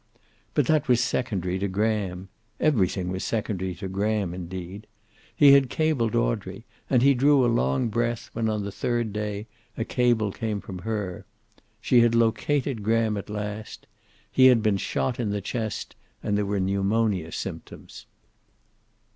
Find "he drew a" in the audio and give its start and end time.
7.03-7.45